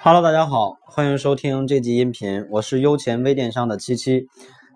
[0.00, 4.28] Hello，大家好，欢迎收听这集音频，我是优钱微电商的七七。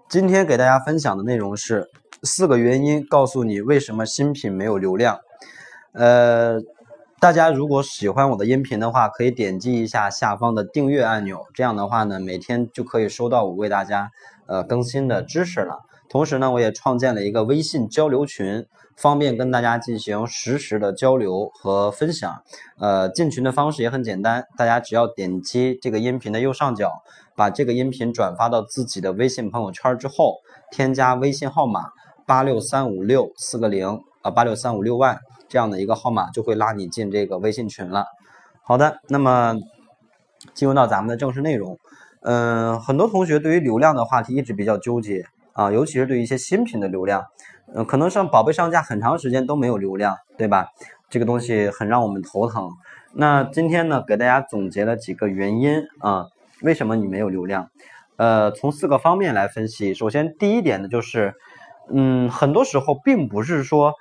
[0.08, 1.88] 今天给大家分享的内容是
[2.24, 5.20] 四个原因，告诉你为什么新品没有流量。
[5.92, 6.60] 呃，
[7.20, 14.10] 大家如果喜欢我的音频的话，可以点击一下下方的订阅按钮，这样的话呢，每天就可以收到我为大家
[14.46, 15.82] 呃更新的知识了。
[16.12, 18.66] 同时呢，我也创建了一个微信交流群，
[18.98, 22.42] 方便跟大家进行实时的交流和分享。
[22.78, 26.92] 呃，进群的方式也很简单，大家只要点击这个音频的右上角，
[27.34, 30.36] 把这个音频转发到自己的微信朋友圈之后，
[30.70, 31.86] 添加微信号码
[32.26, 38.04] 八六三五六四个零啊八六三五六万这样的一个号码，就会拉你进这个微信群了。
[38.62, 39.56] 好的，那么
[40.52, 41.78] 进入到咱们的正式内容。
[42.20, 45.24] 嗯，很多同学对于流量的话题一直比较纠结。
[45.52, 47.24] 啊，尤其是对于一些新品的流量，
[47.74, 50.68] 嗯，可能上宝贝上架很长时间都没有流量，对吧？
[51.08, 52.70] 这个东西很让我们头疼。
[53.14, 56.28] 那今天呢，给大家总结了几个原因啊，
[56.62, 57.68] 为什么你没有流量？
[58.16, 59.92] 呃，从四个方面来分析。
[59.92, 61.34] 首先，第一点呢，就是，
[61.92, 63.94] 嗯，很多时候并不是说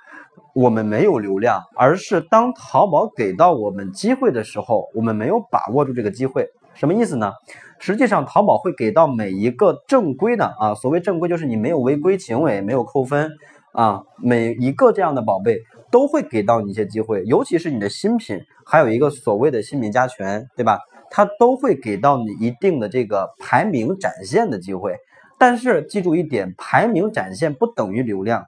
[0.54, 6.46] 我们没有流量，而是当淘宝给到我们机会的时候，我们没有把握住这个机会。
[6.74, 7.32] 什么意思呢？
[7.78, 13.30] 实际上，淘宝会给到每一个正规的啊，所谓正规就是你没有违规行为，没有扣分
[13.72, 15.58] 啊，每一个这样的宝贝
[15.90, 20.78] 都会给到你一些机会，尤其是你的新品，还有一个所谓的新品加权，对吧？
[21.10, 24.94] 它都会给到你一定的这个排名展现的机会。
[25.38, 28.46] 但是记住一点，排名展现不等于流量，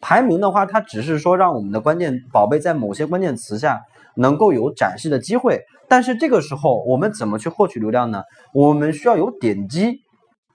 [0.00, 3.80] 排名的话，它只是说让我们的关键宝贝在某些关键词下。
[4.20, 8.24] 能够有展示的机会，但是这个时候我们怎么去获取流量呢？
[8.52, 10.00] 我们需要有点击，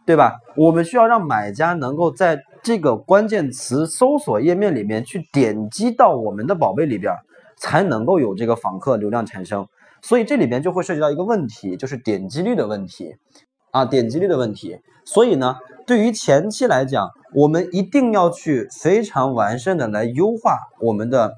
[0.06, 0.34] 对吧？
[0.58, 7.14] 我们需要让买家能够在这个关键词搜索页面里面去点击到我们的宝贝里边，
[7.58, 9.66] 才能够有这个访客流量产生。
[10.02, 13.16] 所以这里边就会涉及到一个问题，就是点击率的问题
[13.72, 14.78] 啊，点击率的问题。
[15.06, 21.34] 所以呢，对于前期来讲，我们一定要去非常完善的来优化我们的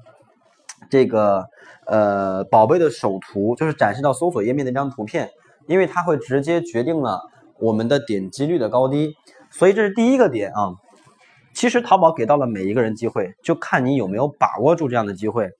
[0.90, 1.46] 这个。
[1.88, 5.30] 呃，宝贝的首图就是展示到搜索页面的一张图片，
[5.68, 7.20] 因为它会直接决定了
[7.60, 9.14] 我们的点击率的高低，
[9.52, 10.74] 所以这是第一个点啊。
[11.54, 15.50] 其实淘宝给到了每一个人机会，就看你有没有把握住这样的机会。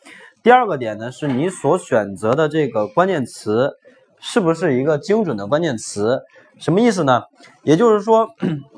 [0.43, 3.77] 第二个点呢，是你所选择的这个关键词
[4.21, 6.21] 是不是一个精准的关键词？
[6.59, 7.23] 什么意思呢？
[7.63, 8.29] 也就是说，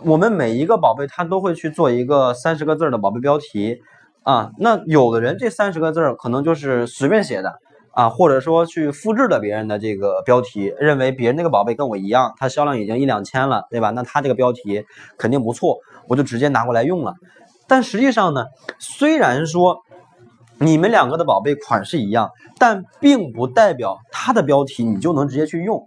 [0.05, 3.79] 我们每一个宝贝它都会去做一个三十个字的宝贝标题。
[4.25, 7.61] 啊，那有的人这三十个字儿可能就是随便写的
[7.93, 13.89] 啊，或者说去复制了别人的这个标题，认为别人那个宝贝跟我一样，它销量已经一两千了，对吧？
[13.91, 14.85] 那他这个标题
[15.17, 15.79] 肯定不错，
[16.09, 17.15] 我就直接拿过来用了。
[17.67, 18.45] 但实际上呢，
[18.79, 19.79] 虽然说
[20.61, 25.87] 你们两个的宝贝款式一样，但并不代表它的标题你就能直接去用，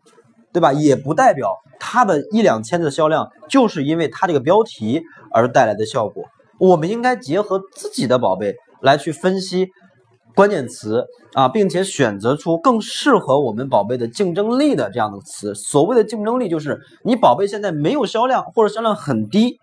[0.53, 0.71] 对吧？
[0.71, 6.23] 也不代表它的一两千的销量就是因为它这个标题而带来的效果。
[6.57, 9.67] 我们应该结合自己的宝贝来去分析
[10.35, 15.53] 关键词啊，并且选择出更适合我们宝贝的竞争力的这样的词。
[15.53, 19.59] 所谓的竞争力，就是你宝贝现在没有销量或者销量很低，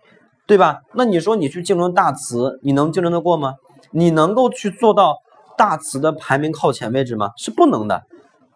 [0.46, 0.80] 对吧？
[0.94, 3.54] 那你说你去竞争大词，你能竞争得过吗？
[3.90, 5.18] 你能够去做到
[5.56, 7.30] 大词的排名靠前位置吗？
[7.36, 8.02] 是不能的。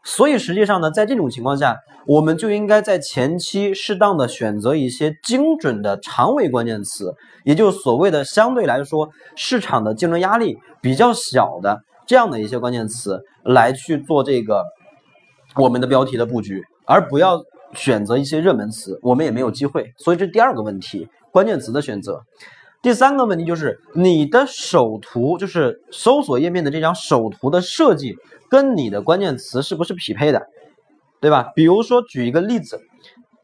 [0.04, 14.64] 所以实际上呢，在这种情况下，我们就应该在前期适当的选择一些精准的长尾关键词，也就是所谓的相对来说市场的竞争压力比较小的这样的一些关键词来去做这个
[15.54, 17.40] 我们的标题的布局，而不要
[17.74, 19.92] 选择一些热门词，我们也没有机会。
[19.98, 22.22] 所以这第二个问题，关键词的选择。
[22.82, 28.16] 第三个问题就是你的首图，就是搜索页面的这张首图的设计。
[28.50, 30.42] 跟你的关键词是不是匹配的，
[31.20, 31.52] 对吧？
[31.54, 32.80] 比如说举一个例子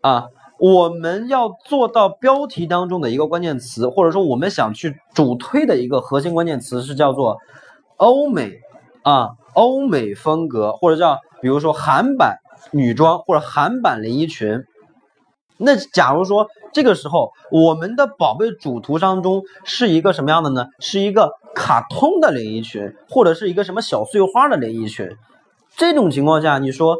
[0.02, 0.26] 啊，
[0.58, 7.38] 我们要做到标题当中的一个关键词，或者说我们想去主推的一个核心关键词是叫做
[7.96, 8.60] 欧美
[9.02, 12.36] 啊，欧美风格，或者叫比如说韩版
[12.72, 14.64] 女装或者韩版连衣裙。
[15.58, 20.68] 那假如说这个时候我们的宝贝主图当中是一个什么样的呢？
[20.78, 25.16] 是一个卡通的连衣裙，或者是一个什么小碎花的连衣裙。
[25.76, 26.96] 这种情况下，你说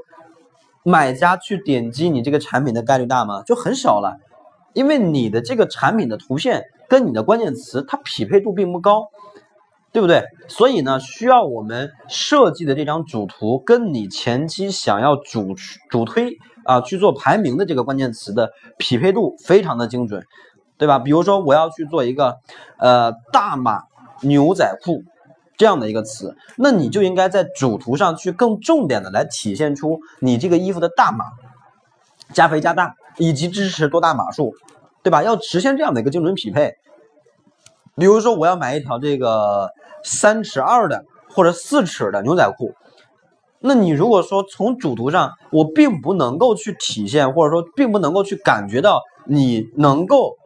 [0.82, 3.42] 买家去点击你这个产品的概率大吗？
[3.42, 4.18] 就很小了，
[4.72, 9.08] 因为你的这个产品的图片跟你的关键词它匹配度并不高，
[9.98, 10.22] 对不对？
[10.46, 15.56] 所以呢，需要我们设计的这张主图跟你前期想要主
[15.90, 16.38] 主推。
[16.64, 20.22] 啊，去做排名的这个关键词的匹配度非常的精准，
[20.76, 20.98] 对吧？
[20.98, 22.36] 比如说我要去做一个
[22.78, 23.84] 呃大码
[24.20, 25.02] 牛仔裤
[25.56, 31.24] 这样的一个词，那你就应该在主图上去更重点的来体现出你这个衣服的大码、
[32.34, 34.52] 加肥加大以及支持多大码数，
[35.02, 35.22] 对吧？
[35.22, 36.74] 要实现这样的一个精准匹配。
[37.98, 39.70] 比如说，我要买一条这个
[40.04, 42.74] 三尺二的或者四尺的牛仔裤，
[43.60, 50.36] 那你如果说从主图上，我并不能够去体现，或者说并不能够去感觉到你能够。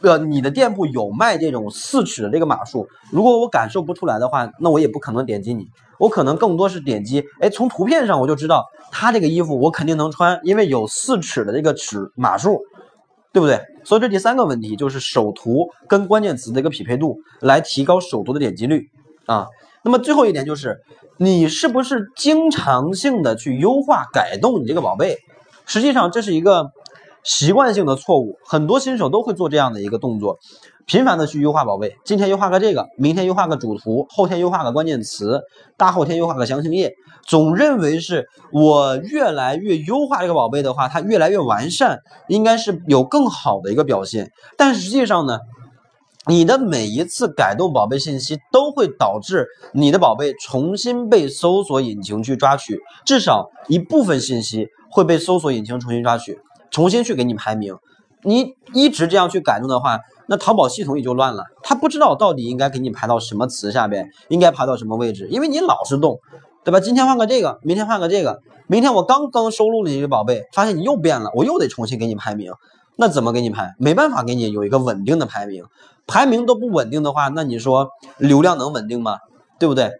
[0.00, 5.66] 呃，你的店铺有卖这种四尺的这个码数，如果我感受不出来的话，那我也不可能点击你，
[5.98, 12.60] 我可能更多是点击，哎，从图片上我就知道他这个衣服我肯定能穿，因为有四尺的这个尺码数，
[13.34, 13.60] 对不对？
[13.84, 18.88] 所以这第三个问题就是首图跟关键词的一个匹配度，来提高首图的点击率
[19.26, 19.48] 啊。
[19.82, 20.80] 那么最后一点就是，
[21.18, 25.18] 你是不是经常性的去优化改动你这个宝贝？
[25.66, 26.70] 实际上这是一个。
[27.24, 30.38] 习惯性的错误，很多新手都会做这样的一个动作，
[30.86, 35.40] 频繁的去优化宝贝，今天优化个这个，明天优化个主图，后天优化个关键词，
[35.78, 36.92] 大后天优化个详情页，
[37.26, 44.30] 总认为是我越来越优化这个宝贝的话，它越来越完善，应该是有更好的一个表现。
[44.58, 45.38] 但实际上呢，
[46.26, 56.38] 你的每一次改动宝贝信息，都会导致你的宝贝重新被搜索引擎去抓取，至少一部分信息会被搜索引擎重新抓取。
[56.70, 57.76] 重新去给你排名，
[58.22, 61.44] 你一直这样去改动的话，那淘宝系统也就乱了。
[61.62, 66.18] 他不知道到底应该给你排到什么词下边，应该排到什么位置，因为你老是动，
[66.64, 66.80] 对吧？
[66.80, 72.52] 今天换个这个，明天换个这个，明天我刚刚收录了一个宝贝，发现你又变了，我又得重新给你排名，
[72.96, 73.74] 那怎么给你排？
[73.78, 75.64] 没办法给你有一个稳定的排名，
[76.06, 77.88] 排名都不稳定的话，那你说
[78.18, 79.18] 流量能稳定吗？
[79.58, 79.92] 对不对？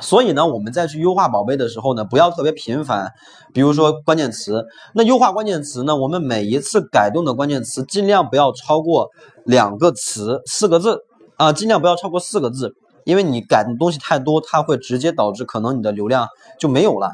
[0.00, 3.12] 所以呢，我们再去优化宝贝的时候呢，不要特别频繁。
[3.52, 9.10] 比如说关键词，那优化关键词呢，我们每一次改动的关键词尽量不要超过
[9.44, 11.04] 两个词，四个字
[11.36, 12.74] 啊，尽量不要超过四个字，
[13.04, 16.26] 因为你改的东西太多，它会直接导致可能你的流量
[16.58, 17.12] 就没有了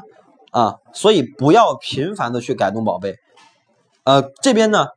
[0.49, 0.75] 啊。
[0.91, 3.15] 所以不要频繁的去改动宝贝。
[4.05, 4.87] 呃，这边呢，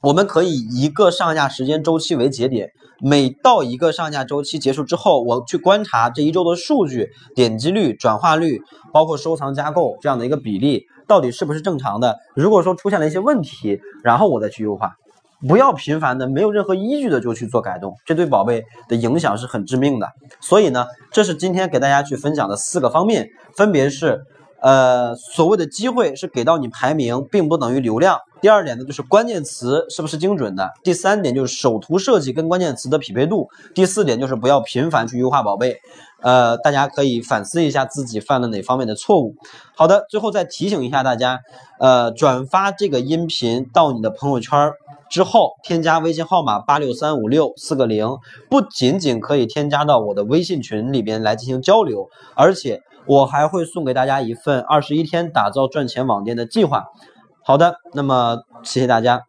[0.00, 2.70] 我们可以一个上下时间周期为节点。
[3.00, 8.60] 每到一个上架周期结束之后，我去观察这一周的数据、点击率、转化率，
[8.92, 12.16] 包括收藏加购这样的一个比例，到底是不是正常的？
[12.34, 14.96] 如果说出现了一些问题，然后我再去优化，
[15.48, 20.08] 不要频繁的、没有任何依据的就去做改动，这对宝贝的影响是很致命的。
[20.40, 24.22] 所以呢，这是今天给大家去分享的四个方面，分别是。
[24.60, 28.18] 呃，所谓的机会是给到你排名，并不等于流量。
[28.40, 30.72] 第二点呢，就是关键词是不是精准的。
[30.82, 33.48] 第三点就是首图设计跟关键词的匹配度。
[33.74, 35.80] 第四点就是不要频繁去优化宝贝。
[36.20, 39.34] 呃，大家可以反思一下自己犯了哪方面的错误。
[39.76, 41.40] 好的，最后再提醒一下大家，
[41.78, 44.72] 呃，转发这个音频到你的朋友圈
[45.08, 48.18] 之后，添加微信号码八六三五六四个零，
[48.50, 52.82] 不仅仅可以添加到我的微信群里边来进行交流，而且。
[53.06, 56.88] 我还会送给大家一份二十一天打造赚钱网店的计划。
[57.48, 59.27] 好的，那么谢谢大家。